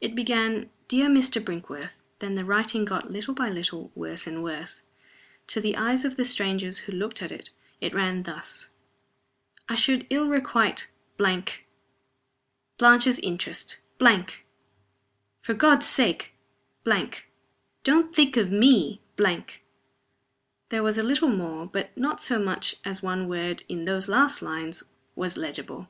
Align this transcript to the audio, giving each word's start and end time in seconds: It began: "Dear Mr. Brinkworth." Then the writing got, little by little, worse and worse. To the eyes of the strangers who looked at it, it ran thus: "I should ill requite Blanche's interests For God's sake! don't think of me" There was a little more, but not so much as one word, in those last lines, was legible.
It 0.00 0.14
began: 0.14 0.70
"Dear 0.88 1.06
Mr. 1.10 1.38
Brinkworth." 1.38 1.96
Then 2.20 2.34
the 2.34 2.46
writing 2.46 2.86
got, 2.86 3.10
little 3.10 3.34
by 3.34 3.50
little, 3.50 3.92
worse 3.94 4.26
and 4.26 4.42
worse. 4.42 4.84
To 5.48 5.60
the 5.60 5.76
eyes 5.76 6.02
of 6.02 6.16
the 6.16 6.24
strangers 6.24 6.78
who 6.78 6.92
looked 6.92 7.20
at 7.20 7.30
it, 7.30 7.50
it 7.78 7.92
ran 7.92 8.22
thus: 8.22 8.70
"I 9.68 9.74
should 9.74 10.06
ill 10.08 10.28
requite 10.28 10.88
Blanche's 11.18 11.58
interests 13.18 13.76
For 15.42 15.52
God's 15.52 15.84
sake! 15.86 16.32
don't 17.84 18.14
think 18.16 18.38
of 18.38 18.50
me" 18.50 19.02
There 19.18 19.44
was 20.82 20.96
a 20.96 21.02
little 21.02 21.28
more, 21.28 21.66
but 21.66 21.94
not 21.94 22.22
so 22.22 22.38
much 22.38 22.76
as 22.82 23.02
one 23.02 23.28
word, 23.28 23.62
in 23.68 23.84
those 23.84 24.08
last 24.08 24.40
lines, 24.40 24.84
was 25.14 25.36
legible. 25.36 25.88